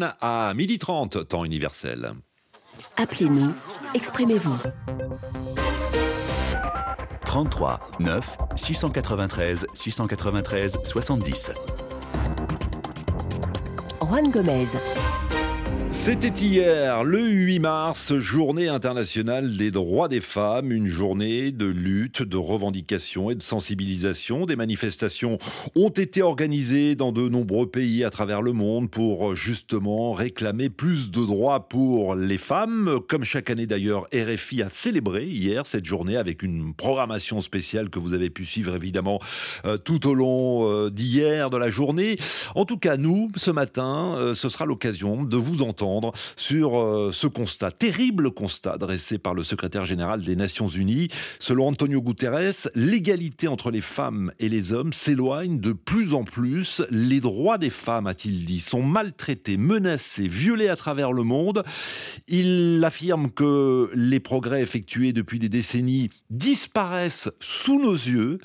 [0.00, 2.14] à 12h30, temps universel.
[2.96, 3.52] Appelez-nous,
[3.94, 4.56] exprimez-vous.
[7.26, 11.52] 33 9 693 693 70.
[14.00, 14.66] Juan Gomez.
[15.92, 22.22] C'était hier, le 8 mars, journée internationale des droits des femmes, une journée de lutte,
[22.22, 24.46] de revendication et de sensibilisation.
[24.46, 25.36] Des manifestations
[25.76, 31.10] ont été organisées dans de nombreux pays à travers le monde pour justement réclamer plus
[31.10, 32.98] de droits pour les femmes.
[33.06, 37.98] Comme chaque année d'ailleurs, RFI a célébré hier cette journée avec une programmation spéciale que
[37.98, 39.20] vous avez pu suivre évidemment
[39.66, 42.16] euh, tout au long euh, d'hier, de la journée.
[42.54, 45.81] En tout cas, nous, ce matin, euh, ce sera l'occasion de vous entendre
[46.36, 51.08] sur euh, ce constat, terrible constat dressé par le secrétaire général des Nations Unies.
[51.38, 56.82] Selon Antonio Guterres, l'égalité entre les femmes et les hommes s'éloigne de plus en plus.
[56.90, 61.64] Les droits des femmes, a-t-il dit, sont maltraités, menacés, violés à travers le monde.
[62.28, 68.38] Il affirme que les progrès effectués depuis des décennies disparaissent sous nos yeux.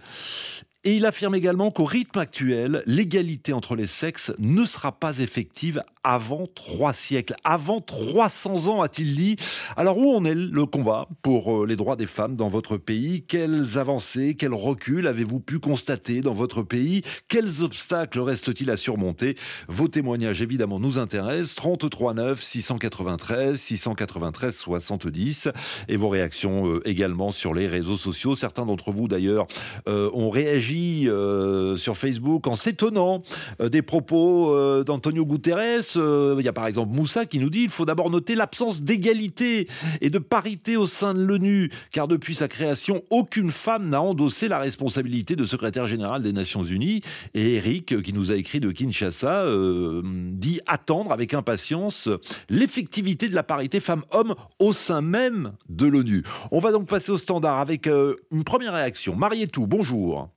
[0.84, 5.84] Et il affirme également qu'au rythme actuel, l'égalité entre les sexes ne sera pas effective
[6.04, 9.36] avant trois siècles, avant 300 ans, a-t-il dit.
[9.76, 13.24] Alors où en est le combat pour euh, les droits des femmes dans votre pays?
[13.28, 17.02] Quelles avancées, quels reculs avez-vous pu constater dans votre pays?
[17.28, 19.36] Quels obstacles reste-t-il à surmonter?
[19.68, 21.56] Vos témoignages, évidemment, nous intéressent.
[21.56, 25.50] 33 9 693 693 70
[25.90, 28.38] et vos réactions euh, également sur les réseaux sociaux.
[28.38, 29.48] Certains d'entre vous, d'ailleurs,
[29.90, 30.67] euh, ont réagi
[31.78, 33.22] sur Facebook en s'étonnant
[33.60, 35.48] des propos d'Antonio Guterres
[35.96, 38.82] euh, il y a par exemple Moussa qui nous dit il faut d'abord noter l'absence
[38.82, 39.68] d'égalité
[40.02, 44.48] et de parité au sein de l'ONU, car depuis sa création, aucune femme n'a endossé
[44.48, 47.02] la responsabilité de secrétaire général des Nations Unies.
[47.34, 52.10] Et Eric, qui nous a écrit de Kinshasa, euh, dit attendre avec impatience
[52.50, 56.24] l'effectivité de la parité femmes-hommes au sein même de l'ONU.
[56.52, 59.16] On va donc passer au standard avec euh, une première réaction.
[59.16, 60.30] Marietou, bonjour.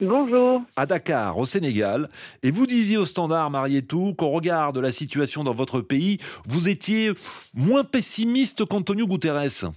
[0.00, 0.62] Bonjour.
[0.76, 2.08] À Dakar, au Sénégal.
[2.44, 6.68] Et vous disiez au standard, Marietou, qu'au regard de la situation dans votre pays, vous
[6.68, 7.10] étiez
[7.52, 9.72] moins pessimiste qu'Antonio Guterres.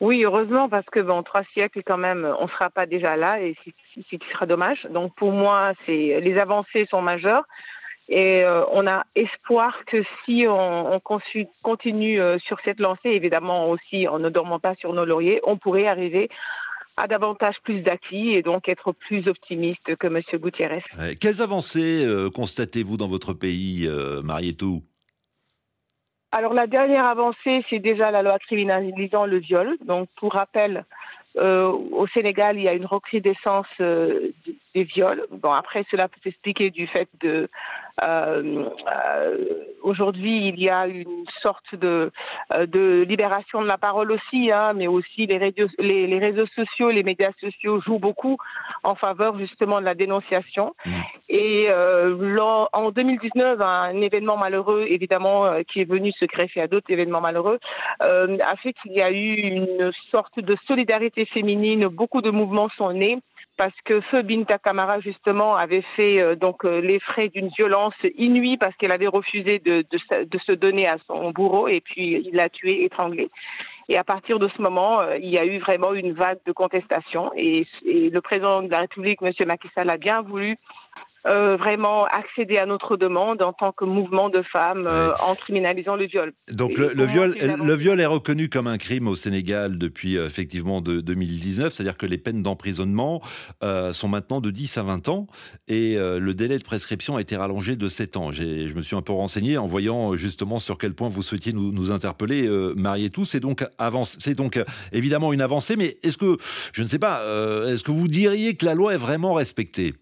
[0.00, 3.40] Oui, heureusement, parce que bon, trois siècles quand même, on ne sera pas déjà là
[3.40, 3.56] et
[3.96, 4.86] ce qui sera dommage.
[4.90, 7.48] Donc pour moi, c'est les avancées sont majeures.
[8.08, 11.00] Et euh, on a espoir que si on,
[11.62, 15.58] continue euh, sur cette lancée, évidemment aussi en ne dormant pas sur nos lauriers, on
[15.58, 16.30] pourrait arriver
[16.98, 20.20] a davantage plus d'acquis et donc être plus optimiste que M.
[20.34, 20.82] Gutiérrez.
[21.20, 24.82] quelles avancées euh, constatez-vous dans votre pays, euh, Marietou?
[26.30, 29.78] Alors la dernière avancée, c'est déjà la loi criminalisant le viol.
[29.86, 30.84] Donc pour rappel,
[31.36, 34.32] euh, au Sénégal, il y a une recrudescence euh,
[34.74, 35.26] des viols.
[35.30, 37.48] Bon, après, cela peut s'expliquer du fait de
[38.04, 38.68] euh,
[39.82, 42.12] aujourd'hui, il y a une sorte de,
[42.50, 47.02] de libération de la parole aussi, hein, mais aussi les réseaux, les, réseaux sociaux, les
[47.02, 48.36] médias sociaux jouent beaucoup
[48.84, 50.74] en faveur justement de la dénonciation.
[50.86, 50.92] Mmh.
[51.28, 57.20] Et en 2019, un événement malheureux, évidemment, qui est venu se greffer à d'autres événements
[57.20, 57.58] malheureux,
[58.00, 62.92] a fait qu'il y a eu une sorte de solidarité féminine, beaucoup de mouvements sont
[62.92, 63.18] nés
[63.58, 67.94] parce que Feu Binta Kamara justement avait fait euh, donc euh, les frais d'une violence
[68.16, 69.84] inouïe parce qu'elle avait refusé de,
[70.38, 73.30] se donner à son bourreau et puis il l'a tué, étranglé.
[73.88, 76.52] Et à partir de ce moment, euh, il y a eu vraiment une vague de
[76.52, 79.32] contestation et, et le président de la République, M.
[79.46, 80.56] Macky Sall, a bien voulu
[81.26, 85.96] euh, vraiment accéder à notre demande en tant que mouvement de femmes euh, en criminalisant
[85.96, 86.32] le viol.
[86.52, 90.80] Donc le, viol, le viol est reconnu comme un crime au Sénégal depuis euh, effectivement
[90.80, 93.20] de, 2019, c'est-à-dire que les peines d'emprisonnement
[93.92, 95.26] sont maintenant de 10 à 20 ans
[95.66, 98.30] et le délai de prescription a été rallongé de 7 ans.
[98.30, 101.72] Je me suis un peu renseigné en voyant justement sur quel point vous souhaitiez nous,
[101.72, 102.48] nous interpeller,
[103.12, 103.24] tout.
[103.24, 103.64] C'est donc,
[104.04, 104.62] c'est donc
[104.92, 106.36] évidemment une avancée, mais est-ce que,
[106.72, 107.22] je ne sais pas,
[107.66, 109.94] est-ce que vous diriez que la loi est vraiment respectée?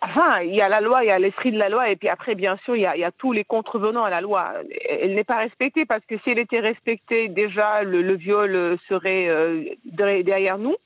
[0.00, 2.08] Enfin, il y a la loi, il y a l'esprit de la loi, et puis
[2.08, 4.52] après, bien sûr, il y a, tous les contrevenants à la loi.
[4.88, 9.64] Elle n'est pas respectée parce que si elle était respectée, déjà, le, viol serait euh,
[9.84, 10.76] derrière nous.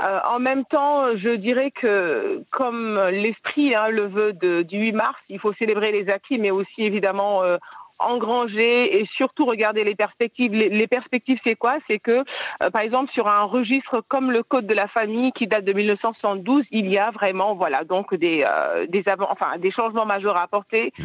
[0.00, 5.18] Euh, en même temps, je dirais que comme l'esprit hein, le veut du 8 mars,
[5.28, 7.58] il faut célébrer les acquis, mais aussi évidemment euh,
[8.00, 10.52] engranger et surtout regarder les perspectives.
[10.52, 11.78] Les, perspectives, c'est quoi?
[11.88, 12.24] C'est que,
[12.62, 15.72] euh, par exemple, sur un registre comme le Code de la famille qui date de
[15.72, 20.42] 1972, il y a vraiment, voilà, donc des, euh, des, enfin, des changements majeurs à
[20.42, 20.92] apporter.
[20.98, 21.04] Mmh.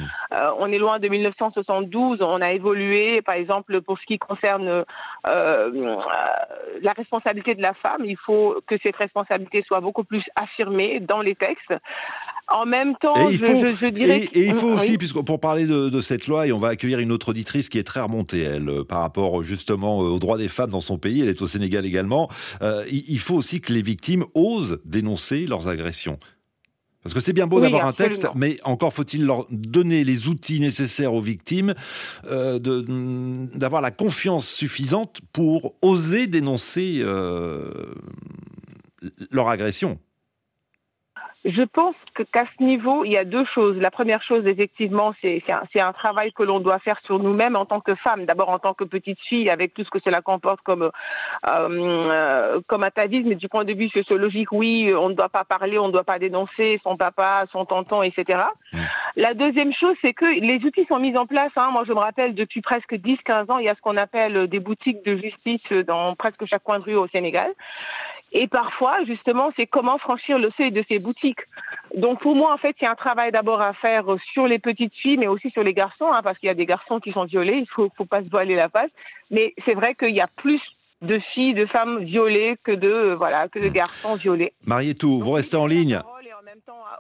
[0.60, 2.22] on est loin de 1972.
[2.22, 4.86] On a évolué, par exemple, pour ce qui concerne
[5.26, 8.04] la responsabilité de la femme.
[8.06, 11.74] Il faut que cette responsabilité soit beaucoup plus affirmée dans les textes.
[12.48, 14.30] En même temps, il faut, je, dirais.
[14.34, 17.12] Et, il faut aussi, puisque pour parler de, cette loi, et on va accueillir une
[17.12, 20.48] autre auditrice qui est très remontée, elle, euh, par rapport justement euh, aux droits des
[20.48, 22.30] femmes dans son pays, elle est au Sénégal également.
[22.62, 26.20] Euh, il faut aussi que les victimes osent dénoncer leurs agressions.
[27.04, 30.60] Parce que c'est bien beau d'avoir un texte, mais encore faut-il leur donner les outils
[30.60, 31.76] nécessaires aux victimes,
[32.24, 37.04] d'avoir la confiance suffisante pour oser dénoncer
[39.30, 40.00] leur agression.
[41.46, 41.96] Je pense
[42.32, 43.78] qu'à ce niveau, il y a deux choses.
[43.78, 45.44] La première chose, effectivement, c'est
[45.80, 48.26] un, travail que l'on doit faire sur nous-mêmes en tant que femmes.
[48.26, 50.90] D'abord en tant que petite fille, avec tout ce que cela comporte comme, euh,
[51.48, 53.36] euh, comme atavisme.
[53.36, 56.18] Du point de vue sociologique, oui, on ne doit pas parler, on ne doit pas
[56.18, 58.40] dénoncer son papa, son tonton, etc.
[58.74, 58.80] Mmh.
[59.18, 61.52] La deuxième chose, c'est que les outils sont mis en place.
[61.58, 61.70] Hein.
[61.72, 64.60] Moi, je me rappelle, depuis presque 10-15 ans, il y a ce qu'on appelle des
[64.60, 67.52] boutiques de justice dans presque chaque coin de rue au Sénégal.
[68.38, 71.40] Et parfois, justement, c'est comment franchir le seuil de ces boutiques.
[71.96, 74.04] Donc pour moi, en fait, il y a un travail d'abord à faire
[74.34, 76.66] sur les petites filles, mais aussi sur les garçons, hein, parce qu'il y a des
[76.66, 78.92] garçons qui sont violés, il ne faut, faut pas se voiler la face.
[79.32, 80.62] Mais c'est vrai qu'il y a plus
[81.02, 84.52] de filles, de femmes violées que de, voilà, que de garçons violés.
[84.66, 86.02] Marietou, vous restez en ligne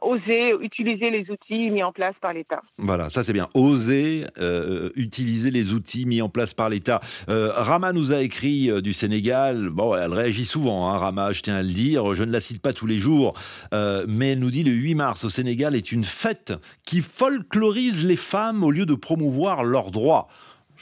[0.02, 2.62] oser utiliser les outils mis en place par l'État.
[2.78, 3.48] Voilà, ça c'est bien.
[3.54, 7.00] Oser euh, utiliser les outils mis en place par l'État.
[7.30, 9.70] Euh, Rama nous a écrit euh, du Sénégal.
[9.70, 12.16] Bon, elle réagit souvent, hein, Rama, je tiens à le dire.
[12.16, 13.34] Je ne la cite pas tous les jours,
[13.72, 16.54] mais elle nous dit le 8 mars au Sénégal est une fête
[16.86, 20.28] qui folklorise les femmes au lieu de promouvoir leurs droits.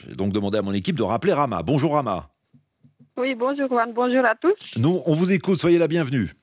[0.06, 1.62] J'ai donc demandé à mon équipe de rappeler Rama.
[1.62, 2.30] Bonjour Rama.
[3.16, 4.54] Oui, bonjour Juan, bonjour à tous.
[4.76, 6.34] Nous, on vous écoute, soyez la bienvenue.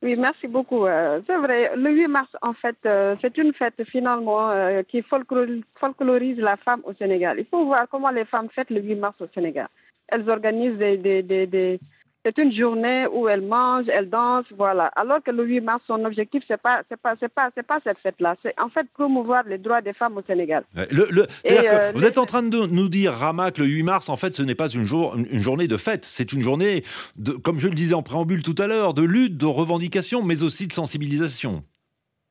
[0.00, 0.86] Oui, merci beaucoup.
[0.86, 5.02] Euh, c'est vrai, le 8 mars, en fait, euh, c'est une fête finalement euh, qui
[5.02, 7.36] folklorise la femme au Sénégal.
[7.40, 9.66] Il faut voir comment les femmes fêtent le 8 mars au Sénégal.
[10.06, 11.80] Elles organisent des, des, des
[12.24, 14.86] c'est une journée où elle mange, elle danse, voilà.
[14.96, 17.78] Alors que le 8 mars, son objectif, c'est pas, c'est pas, c'est pas, c'est pas
[17.84, 18.36] cette fête-là.
[18.42, 20.64] C'est en fait promouvoir les droits des femmes au Sénégal.
[20.76, 24.34] Euh, vous êtes en train de nous dire, Rama, que le 8 mars, en fait,
[24.34, 26.04] ce n'est pas une, jour, une journée de fête.
[26.04, 26.82] C'est une journée,
[27.16, 30.42] de, comme je le disais en préambule tout à l'heure, de lutte, de revendication, mais
[30.42, 31.62] aussi de sensibilisation.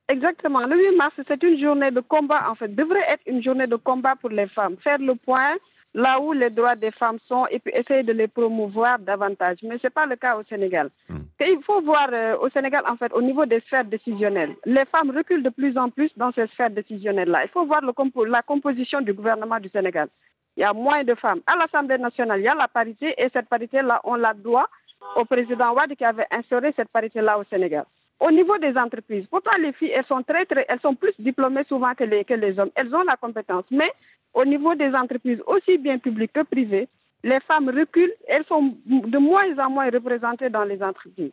[0.10, 0.66] Exactement.
[0.66, 2.74] Le 8 mars, c'est une journée de combat, en fait.
[2.75, 4.75] Devrait être une journée de combat pour les femmes.
[4.83, 5.56] Faire le point
[5.98, 9.58] là où les droits des femmes sont et puis essayer de les promouvoir davantage.
[9.64, 10.92] Mais ce n'est pas le cas au Sénégal.
[11.10, 11.22] Hmm.
[11.40, 15.10] il faut voir euh, au Sénégal, en fait, au niveau des sphères décisionnelles, les femmes
[15.10, 17.46] reculent de plus en plus dans ces sphères décisionnelles-là.
[17.46, 17.94] Il faut voir le
[18.30, 20.08] la composition du gouvernement du Sénégal.
[20.56, 21.42] Il y a moins de femmes.
[21.48, 24.68] À l'Assemblée nationale, il y a la parité et cette parité-là, on la doit
[25.16, 27.86] au président Ouad qui avait instauré cette parité-là au Sénégal.
[28.20, 31.64] Au niveau des entreprises, pourtant les filles, elles sont très, très, elles sont plus diplômées
[31.66, 32.72] souvent que les, que les hommes.
[32.76, 33.66] Elles ont la compétence.
[33.70, 33.92] Mais
[34.38, 36.88] au niveau des entreprises, aussi bien publiques que privées,
[37.24, 41.31] les femmes reculent, elles sont de moins en moins représentées dans les entreprises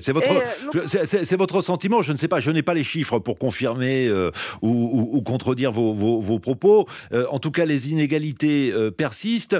[0.00, 2.02] c'est votre, euh, votre sentiment.
[2.02, 4.30] Je ne sais pas, je n'ai pas les chiffres pour confirmer euh,
[4.62, 6.86] ou, contredire vos, propos.
[7.12, 9.56] Euh, en tout cas, les inégalités persistent.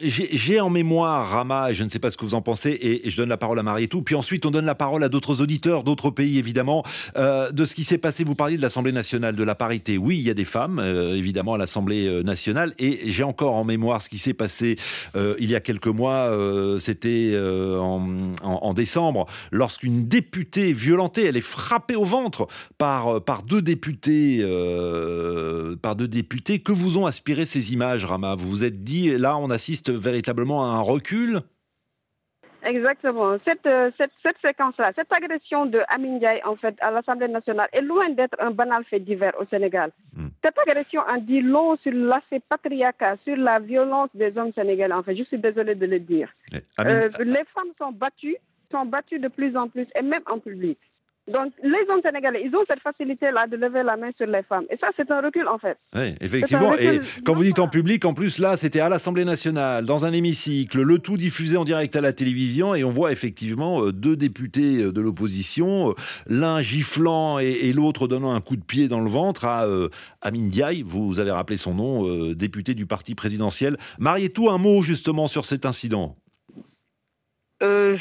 [0.00, 3.10] J'ai en mémoire, Rama, et je ne sais pas ce que vous en pensez, et,
[3.10, 4.02] je donne la parole à Marie-Tout.
[4.02, 6.84] Puis ensuite, on donne la parole à d'autres auditeurs, d'autres pays, évidemment,
[7.16, 8.22] de ce qui s'est passé.
[8.22, 9.98] Vous parliez de l'Assemblée nationale, de la parité.
[9.98, 12.74] Oui, il y a des femmes, évidemment, à l'Assemblée nationale.
[12.78, 14.76] Et j'ai encore en mémoire ce qui s'est passé
[15.16, 16.30] il y a quelques mois.
[16.78, 22.46] C'était en, en décembre lorsqu'une députée violentée, elle est frappée au ventre
[22.78, 26.60] par, euh, par, deux, députés, euh, par deux députés.
[26.60, 28.34] Que vous ont aspiré ces images, Rama?
[28.34, 31.42] Vous vous êtes dit, là, on assiste véritablement à un recul?
[32.64, 33.36] Exactement.
[33.46, 37.80] Cette, euh, cette, cette séquence-là, cette agression de Amin en fait, à l'Assemblée nationale est
[37.80, 39.92] loin d'être un banal fait divers au Sénégal.
[40.12, 40.28] Hmm.
[40.44, 44.94] Cette agression en dit long sur l'aspect patriarcat, sur la violence des hommes sénégalais.
[44.94, 46.30] En fait, je suis désolée de le dire.
[46.78, 48.36] les femmes sont battues
[48.70, 50.78] sont battus de plus en plus, et même en public.
[51.28, 54.64] Donc, les hommes sénégalais, ils ont cette facilité-là de lever la main sur les femmes.
[54.70, 55.76] Et ça, c'est un recul, en fait.
[55.94, 56.74] Oui, effectivement.
[56.78, 60.12] Et quand vous dites en public, en plus, là, c'était à l'Assemblée nationale, dans un
[60.12, 64.16] hémicycle, le tout diffusé en direct à la télévision, et on voit effectivement euh, deux
[64.16, 65.94] députés euh, de l'opposition, euh,
[66.26, 69.66] l'un giflant et, l'autre donnant un coup de pied dans le ventre à
[70.22, 73.76] Amin Diaye, vous avez rappelé son nom, député du parti présidentiel.
[73.98, 76.16] Marietou, un mot justement sur cet incident?
[76.16, 76.27] euh,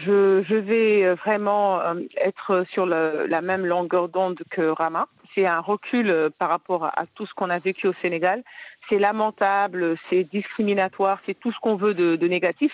[0.06, 5.08] je, je, vais euh, vraiment euh, être sur la même longueur d'onde que Rama.
[5.36, 8.44] C'est un recul euh, par rapport à, tout ce qu'on a vécu au Sénégal.
[8.90, 12.72] C'est lamentable, c'est discriminatoire, c'est tout ce qu'on veut de, de négatif.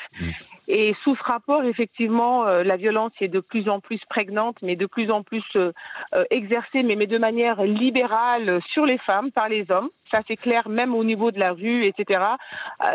[0.68, 4.76] Et sous ce rapport, effectivement, euh, la violence est de plus en plus prégnante, mais
[4.76, 5.74] de plus en plus euh,
[6.16, 9.90] euh, exercée, mais, de manière libérale sur les femmes par les hommes.
[10.10, 12.22] Ça, c'est clair, même au niveau de la rue, etc.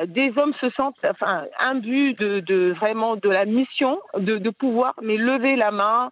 [0.06, 5.56] des hommes se sentent enfin, imbus de, vraiment de la mission de, pouvoir, mais lever
[5.56, 6.10] la main,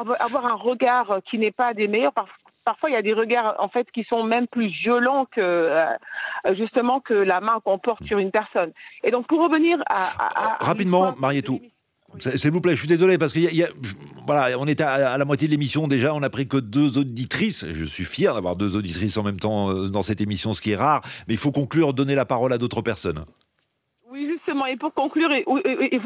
[0.00, 2.12] avoir un regard qui n'est pas des meilleurs,
[2.64, 5.86] parfois il y a des regards en fait qui sont même plus violents que euh,
[6.54, 8.72] justement que la main qu'on porte sur une personne.
[9.04, 11.60] Et donc pour revenir à, rapidement, Marietou.
[12.18, 13.40] S'il vous plaît, je suis désolé parce que
[14.26, 17.64] voilà, on est à, la moitié de l'émission déjà, on n'a pris que deux auditrices.
[17.70, 20.72] Je suis fier d'avoir deux auditrices en même temps euh, dans cette émission, ce qui
[20.72, 21.00] est rare.
[21.26, 23.24] Mais il faut conclure, donner la parole à d'autres personnes.
[24.12, 25.42] Oui, justement, et pour conclure, et,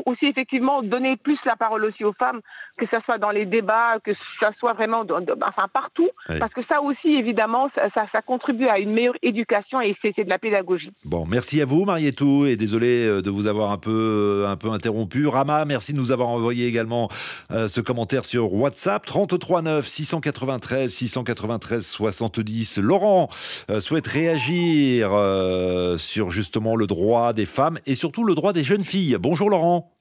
[0.04, 2.40] aussi effectivement donner plus la parole aussi aux femmes,
[2.76, 5.04] que ce soit dans les débats, que ça soit vraiment,
[5.42, 6.08] enfin partout,
[6.38, 10.30] parce que ça aussi, évidemment, ça, ça, contribue à une meilleure éducation et c'est de
[10.30, 10.92] la pédagogie.
[11.04, 14.56] Bon, merci à vous, Marietou, et désolé euh, de vous avoir un peu, euh, un
[14.56, 15.26] peu interrompu.
[15.26, 17.08] Rama, merci de nous avoir envoyé également
[17.50, 22.78] euh, ce commentaire sur WhatsApp 33 9 693 693 70.
[22.78, 23.28] Laurent
[23.80, 25.10] souhaite réagir
[25.98, 29.16] sur justement le droit des femmes et surtout le droit des jeunes filles.
[29.18, 29.92] Bonjour Laurent.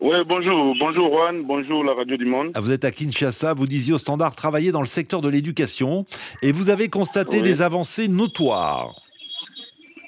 [0.00, 0.74] Oui, bonjour.
[0.78, 2.52] Bonjour Juan, bonjour la Radio du Monde.
[2.54, 6.06] Ah, vous êtes à Kinshasa, vous disiez au standard travailler dans le secteur de l'éducation
[6.40, 8.94] et vous avez constaté des avancées notoires.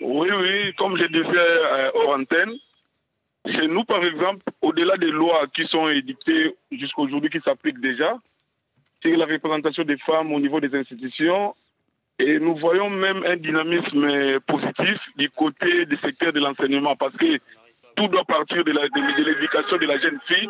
[0.00, 2.52] Oui, oui, comme j'ai dit euh, hors antenne,
[3.46, 8.16] chez nous par exemple, au-delà des lois qui sont édictées jusqu'à aujourd'hui, qui s'appliquent déjà,
[9.02, 11.54] c'est la représentation des femmes au niveau des institutions,
[12.22, 17.38] et nous voyons même un dynamisme positif du côté du secteur de l'enseignement parce que
[17.96, 20.48] tout doit partir de l'éducation de, la jeune fille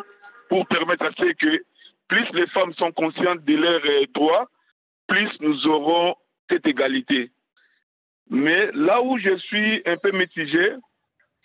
[0.49, 1.63] pour permettre à ce que
[2.07, 4.47] plus les femmes sont conscientes de leurs euh, droits,
[5.07, 6.15] plus nous aurons
[6.49, 7.31] cette égalité.
[8.29, 10.73] Mais là où je suis un peu mitigé,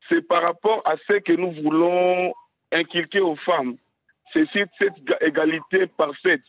[0.09, 2.35] c'est par rapport à ce que nous voulons
[2.71, 3.77] inculquer aux femmes.
[4.33, 4.73] C'est cette
[5.23, 6.43] égalité parfaite.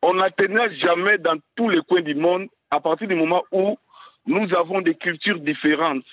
[0.00, 3.76] On n'atteignera jamais dans tous les coins du monde à partir du moment où
[4.26, 6.04] nous avons des cultures différentes.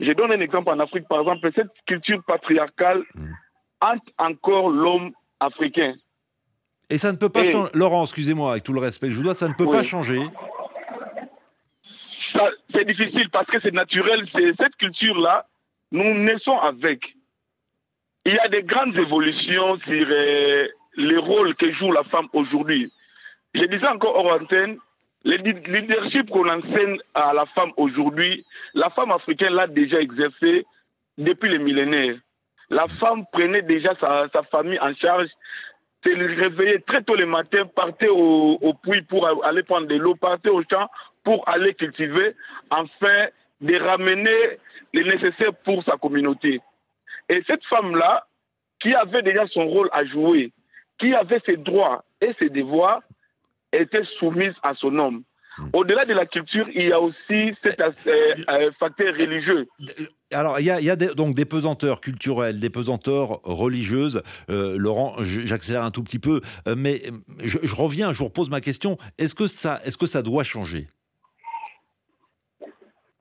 [0.00, 3.32] Je donne un exemple en Afrique, par exemple, cette culture patriarcale mm.
[3.80, 5.94] hante encore l'homme africain.
[6.90, 7.70] Et ça ne peut pas changer.
[7.74, 10.20] Laurent, excusez-moi, avec tout le respect que je vous dois, ça ne peut pas changer.
[12.74, 14.28] C'est difficile parce que c'est naturel.
[14.32, 15.46] Cette culture-là,
[15.92, 17.14] nous naissons avec.
[18.24, 20.66] Il y a des grandes évolutions sur euh,
[20.96, 22.90] les rôles que joue la femme aujourd'hui.
[23.54, 24.78] Je disais encore hors antenne,
[25.24, 30.66] le leadership qu'on enseigne à la femme aujourd'hui, la femme africaine l'a déjà exercé
[31.16, 32.16] depuis les millénaires.
[32.70, 35.28] La femme prenait déjà sa, famille en charge,
[36.04, 40.50] se réveillait très tôt le matin, partait au, puits pour aller prendre de l'eau, partait
[40.50, 40.90] au champ
[41.22, 42.34] pour aller cultiver,
[42.70, 43.28] afin
[43.60, 44.58] de ramener
[44.92, 46.60] le nécessaire pour sa communauté.
[47.30, 48.26] Et cette femme-là,
[48.78, 50.52] qui avait déjà son rôle à jouer,
[50.98, 53.00] qui avait ses droits et ses devoirs,
[53.74, 55.22] était soumise à son homme.
[55.58, 55.68] Hmm.
[55.72, 59.68] Au-delà de la culture, il y a aussi cet aspect, euh, facteur religieux.
[60.32, 64.22] Alors, il y a, donc des pesanteurs culturelles, des pesanteurs religieuses.
[64.50, 67.02] Euh, Laurent, j'accélère un tout petit peu, euh, mais
[67.44, 68.98] je, je, reviens, je vous repose ma question.
[69.18, 70.88] Est-ce que, ça, est que ça doit changer?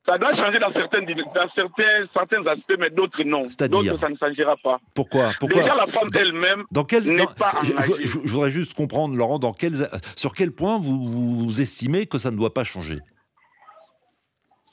[0.06, 3.48] Ça doit changer dans, certaines, dans certains, certains aspects, mais d'autres non.
[3.70, 4.80] D'autres, ça ne changera pas.
[4.94, 5.62] Pourquoi, Pourquoi?
[5.62, 6.64] Déjà, la femme elle-même
[7.06, 11.62] n'est pas je, je, voudrais juste comprendre, Laurent, dans quel, sur quel point vous, vous
[11.62, 13.00] estimez que ça ne doit pas changer?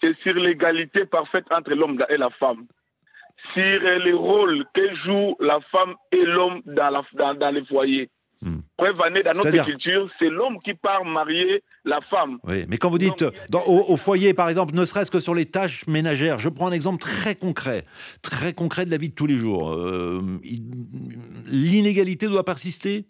[0.00, 2.66] C'est sur l'égalité parfaite entre l'homme et la femme.
[3.54, 8.10] Sur les rôles que joue la femme et l'homme dans, dans, dans les foyers.
[8.42, 8.60] Hmm.
[8.78, 12.38] Preuve dans notre culture, c'est l'homme qui part marier la femme.
[12.44, 15.86] Oui, mais quand vous dites au, foyer, par exemple, ne serait-ce que sur les tâches
[15.86, 17.84] ménagères, je prends un exemple très concret,
[18.22, 19.72] très concret de la vie de tous les jours.
[19.72, 20.22] Euh,
[21.46, 23.06] l'inégalité doit persister?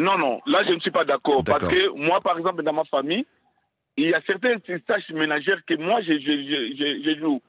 [0.00, 1.44] Non, non, là je ne suis pas d'accord.
[1.44, 3.26] Parce que moi, par exemple, dans ma famille,
[3.98, 7.42] il y a certaines tâches ménagères que moi, je, je, je joue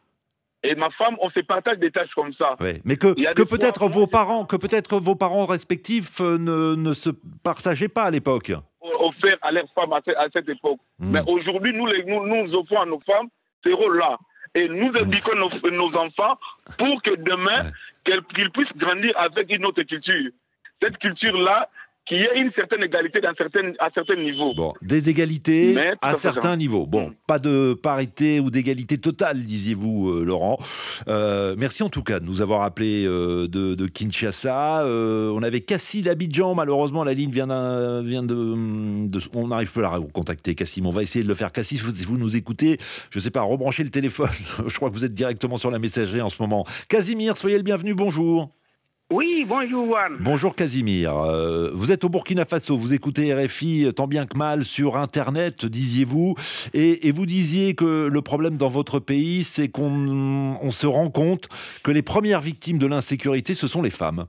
[0.62, 2.58] et ma femme, on se partage des tâches comme ça.
[2.84, 7.10] Mais que, que peut-être vos parents, que peut-être vos parents respectifs euh, ne, ne se
[7.44, 8.52] partageaient pas à l'époque.
[8.82, 10.02] Offert à leurs femmes à,
[10.34, 10.80] cette époque.
[11.00, 11.12] Hmm.
[11.12, 13.28] Mais aujourd'hui, nous, nous, nous offrons à nos femmes
[13.64, 14.18] ces rôles-là.
[14.54, 14.98] Et nous hmm.
[14.98, 16.38] éduquons nos, enfants
[16.78, 17.72] pour que demain,
[18.04, 20.32] qu'ils puissent grandir avec une autre culture.
[20.82, 21.70] Cette culture-là
[22.06, 24.54] qu'il y ait une certaine égalité dans certaines, à certains niveaux.
[24.56, 26.88] Bon, des égalités Mais à certains niveaux.
[26.88, 27.14] Bon, Mm.
[27.28, 30.58] pas de parité ou d'égalité totale, disiez-vous, euh, Laurent.
[31.08, 34.86] Euh, merci en tout cas de nous avoir appelé euh, de, de Kinshasa.
[34.88, 36.56] On avait Cassie d'Abidjan.
[36.56, 38.02] Malheureusement, la ligne vient, de,
[39.08, 40.82] de- On n'arrive plus à la contacter, Cassie.
[40.82, 41.52] mais On va essayer de le faire.
[41.52, 42.78] Cassie, si vous, si vous nous écoutez,
[43.12, 44.30] je ne sais pas, rebranchez le téléphone.
[44.68, 46.66] je crois que vous êtes directement sur la messagerie en ce moment.
[46.88, 47.94] Casimir, soyez le bienvenu.
[47.94, 48.50] Bonjour.
[49.12, 50.18] Oui, bonjour Juan.
[50.20, 51.18] Bonjour Casimir.
[51.18, 55.66] Euh, vous êtes au Burkina Faso, vous écoutez RFI tant bien que mal sur Internet,
[55.66, 56.36] disiez-vous,
[56.76, 61.10] et, et vous disiez que le problème dans votre pays, c'est qu'on on se rend
[61.10, 61.50] compte
[61.84, 64.28] que les premières victimes de l'insécurité, ce sont les femmes.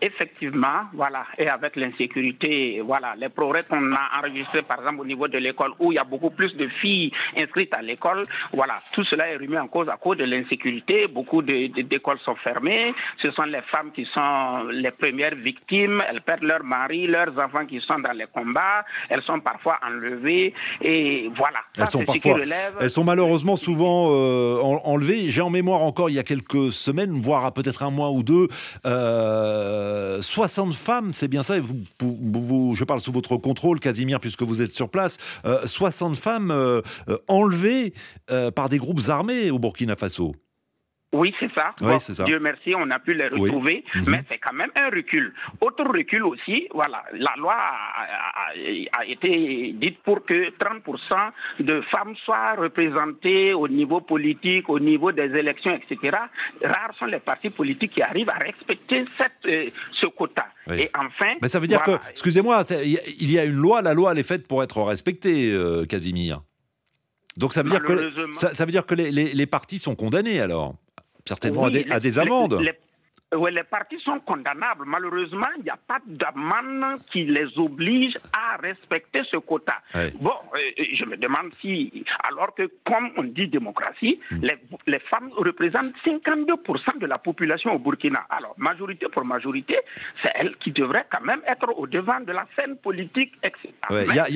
[0.00, 5.26] Effectivement, voilà, et avec l'insécurité, voilà, les progrès qu'on a enregistrés, par exemple, au niveau
[5.26, 9.02] de l'école, où il y a beaucoup plus de filles inscrites à l'école, voilà, tout
[9.04, 11.08] cela est remis en cause à cause de l'insécurité.
[11.08, 12.94] Beaucoup d'écoles sont fermées.
[13.20, 16.02] Ce sont les femmes qui sont les premières victimes.
[16.08, 18.84] Elles perdent leurs maris, leurs enfants qui sont dans les combats.
[19.08, 20.54] Elles sont parfois enlevées.
[20.80, 21.58] Et voilà.
[21.76, 25.30] Ça, Elles sont ce qui parfois- relève- Elles sont malheureusement souvent euh, en- enlevées.
[25.30, 28.46] J'ai en mémoire encore il y a quelques semaines, voire peut-être un mois ou deux,
[28.86, 29.86] euh,
[30.20, 34.88] 60 femmes, c'est bien ça, je parle sous votre contrôle, Casimir, puisque vous êtes sur
[34.88, 37.94] place, euh, 60 femmes euh, euh, enlevées
[38.30, 40.34] euh, par des groupes armés au Burkina Faso.
[41.10, 41.72] Oui, c'est ça.
[41.80, 42.24] Oui, Bon, c'est ça.
[42.24, 44.04] Dieu merci, on a pu les retrouver, Mhm.
[44.08, 45.32] mais c'est quand même un recul.
[45.62, 51.80] Autre recul aussi, voilà, la loi a, a- a été dite pour que 30% de
[51.80, 56.18] femmes soient représentées au niveau politique, au niveau des élections, etc.
[56.62, 60.46] Rares sont les partis politiques qui arrivent à respecter cette, euh, ce quota.
[60.66, 60.80] Oui.
[60.82, 63.94] Et enfin, Mais ça veut dire voilà, que, excusez-moi, il y a- une loi, la
[63.94, 66.42] loi elle est faite pour être respectée, euh, Casimir.
[67.38, 69.94] Donc ça veut dire que, ça, ça veut dire que les, les- les partis sont
[69.94, 70.74] condamnés alors
[71.28, 72.58] Certainement à des, à les- amendes.
[72.60, 72.72] les-
[73.34, 74.84] oui, les partis sont condamnables.
[74.86, 79.74] Malheureusement, il n'y a pas d'amende qui les oblige à respecter ce quota.
[79.94, 80.12] Ouais.
[80.20, 84.40] Bon, euh, je me demande si, alors que comme on dit démocratie, Hmm.
[84.42, 84.56] les,
[84.86, 88.26] les femmes représentent 52% de la population au Burkina.
[88.30, 89.78] Alors, majorité pour majorité,
[90.22, 93.70] c'est elles qui devraient quand même être au devant de la scène politique, etc.
[93.90, 94.26] Ouais, voilà.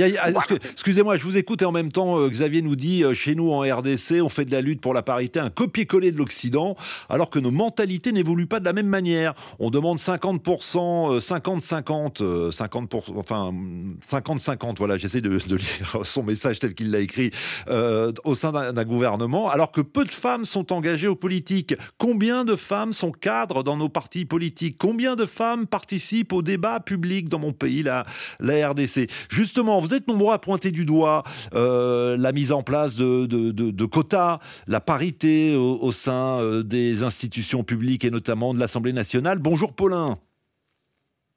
[0.70, 3.50] Excusez-moi, je vous écoute et en même temps, euh, Xavier nous dit, euh, chez nous
[3.50, 6.76] en RDC, on fait de la lutte pour la parité, un copier-coller de l'Occident,
[7.08, 9.34] alors que nos mentalités n'évoluent pas de la même manière.
[9.58, 13.52] On demande 50%, euh, 50-50, euh, 50%, enfin
[14.00, 17.30] 50-50, voilà, j'essaie de, lire son message tel qu'il l'a écrit,
[17.68, 21.74] euh, au sein d'un gouvernement, alors que peu de femmes sont engagées aux politiques.
[21.98, 24.76] Combien de femmes sont cadres dans nos partis politiques?
[24.78, 28.04] Combien de femmes participent au débat public dans mon pays, la,
[28.40, 31.24] la RDC Justement, vous êtes nombreux à pointer du doigt
[31.54, 37.64] euh, la mise en place de, quotas, la parité au, au sein euh, des institutions
[37.64, 39.38] publiques et notamment de l'Assemblée nationale.
[39.38, 40.16] Bonjour Paulin.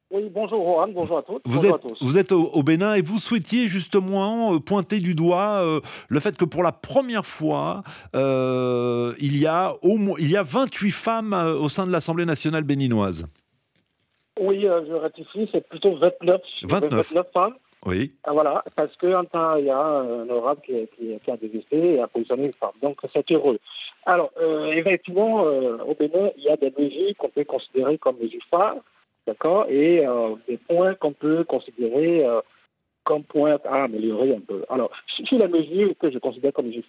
[0.10, 1.42] Oui, bonjour Rohan, bonjour à toutes.
[1.44, 1.98] Vous bonjour êtes, à tous.
[2.02, 6.20] vous êtes au, au Bénin et vous souhaitiez justement euh, pointer du doigt euh, le
[6.22, 7.84] fait que pour la première fois,
[8.16, 11.92] euh, il, y a au moins, il y a 28 femmes euh, au sein de
[11.92, 13.26] l'Assemblée nationale béninoise.
[14.40, 17.12] Oui, je rectifie, c'est plutôt 29, 29.
[17.34, 17.56] femmes.
[17.86, 18.14] Oui.
[18.24, 22.00] Ah, voilà, parce qu'en temps, il y a un honorable qui, qui, a désisté et
[22.02, 22.72] a positionné une femme.
[22.82, 23.60] Donc, c'est heureux.
[24.06, 28.18] Alors, euh, effectivement, euh, au Bénin, il y a des mesures qu'on peut considérer comme
[28.18, 28.78] mesures phares,
[29.28, 32.26] d'accord, et euh, des points qu'on peut considérer
[33.04, 34.64] comme points à améliorer un peu.
[34.70, 36.84] Alors, sur les mesures que je considère comme mesures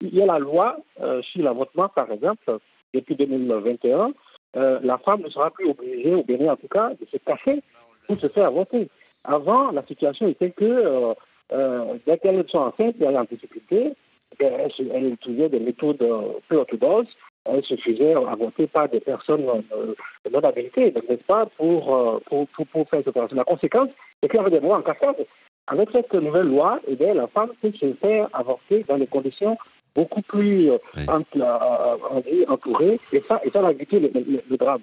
[0.00, 0.76] il y a la loi
[1.22, 2.58] sur l'avortement, par exemple,
[2.92, 4.12] depuis 2021.
[4.56, 7.62] Euh, la femme ne sera plus obligée, au Bénin en tout cas, de se cacher
[8.06, 8.88] pour se faire avorter.
[9.24, 11.14] Avant, la situation était que euh,
[11.52, 13.92] euh, dès qu'elles sont enceintes et elles en difficulté,
[14.38, 17.14] elles, elles utilisaient des méthodes euh, peu orthodoxes.
[17.46, 19.44] Elles se faisaient avorter par des personnes
[19.76, 19.94] euh,
[20.32, 23.36] non habilitées, donc, n'est-ce pas, pour, euh, pour, pour, pour faire cette opération.
[23.36, 23.90] La conséquence,
[24.22, 25.26] c'est qu'il y avait des morts en cascade.
[25.66, 29.56] Avec cette nouvelle loi, eh bien, la femme peut se faire avorter dans des conditions
[29.94, 31.02] beaucoup plus euh, Oui.
[31.08, 34.80] euh, euh, entourées, et ça, et ça va éviter le, le- le drame.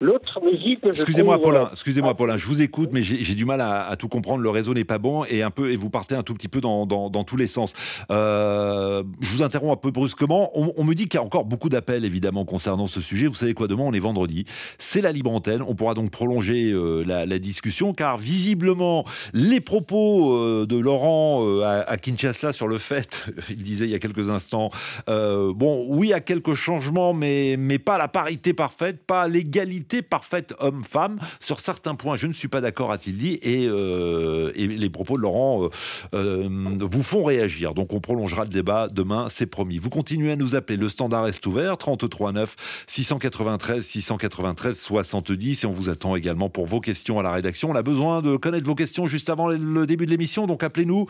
[0.00, 3.44] L'autre mesure que Excusez-moi trouve, Paulin, euh, excusez-moi Paulin, je vous écoute, mais j'ai du
[3.44, 4.42] mal à, à tout comprendre.
[4.42, 6.60] Le réseau n'est pas bon et un peu et vous partez un tout petit peu
[6.60, 7.74] dans, dans- dans tous les sens.
[8.10, 10.50] Euh, je vous interromps un peu brusquement.
[10.58, 13.28] On, on me dit qu'il y a encore beaucoup d'appels évidemment concernant ce sujet.
[13.28, 14.46] Vous savez quoi Demain on est vendredi,
[14.78, 15.62] c'est la libre antenne.
[15.62, 21.46] On pourra donc prolonger euh, la, la discussion car visiblement les propos euh, de Laurent
[21.46, 24.70] euh, à, à Kinshasa sur le fait, il disait il y a quelques instants,
[25.08, 29.28] euh, bon oui il y a quelques changements mais mais pas la parité parfaite, pas
[29.28, 31.18] l'égalité parfaite homme-femme.
[31.40, 35.22] Sur certains points, je ne suis pas d'accord, a-t-il dit, et, euh, les propos de
[35.22, 35.68] Laurent
[36.14, 36.48] euh,
[36.80, 37.74] vous font réagir.
[37.74, 39.78] Donc on prolongera le débat demain, c'est promis.
[39.78, 45.66] Vous continuez à nous appeler, le standard reste ouvert, 33 9 693 693 70, et
[45.66, 47.70] on vous attend également pour vos questions à la rédaction.
[47.70, 51.06] On a besoin de connaître vos questions juste avant le début de l'émission, donc appelez-nous.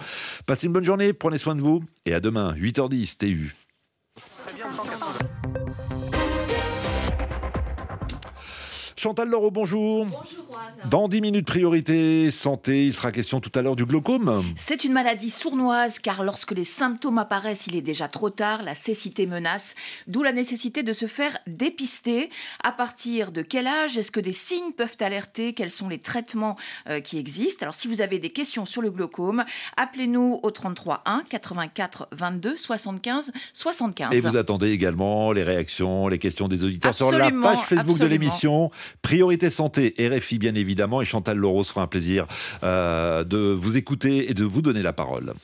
[0.46, 3.54] Passez une bonne journée, prenez soin de vous, et à demain, 8h10, TU.
[9.04, 10.06] Chantal Leroux, bonjour.
[10.06, 10.64] Bonjour Juan.
[10.90, 14.44] Dans 10 minutes, priorité santé, il sera question tout à l'heure du glaucome.
[14.56, 18.74] C'est une maladie sournoise car lorsque les symptômes apparaissent, il est déjà trop tard, la
[18.74, 19.74] cécité menace,
[20.06, 22.30] d'où la nécessité de se faire dépister.
[22.62, 25.52] À partir de quel âge Est-ce que des signes peuvent alerter?
[25.52, 26.56] Quels sont les traitements
[26.88, 27.62] euh, qui existent?
[27.62, 29.44] Alors si vous avez des questions sur le glaucome,
[29.76, 34.14] appelez-nous au 33 1 84 22 75 75.
[34.14, 37.90] Et vous attendez également les réactions, les questions des auditeurs absolument, sur la page Facebook
[37.90, 37.98] absolument.
[37.98, 38.70] de l'émission.
[39.02, 42.26] Priorité santé, RFI bien évidemment, et Chantal Laureau sera un plaisir
[42.62, 45.34] euh, de vous écouter et de vous donner la parole.